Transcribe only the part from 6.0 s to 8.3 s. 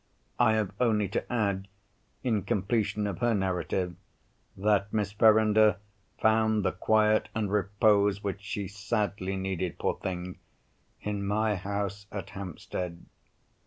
found the quiet and repose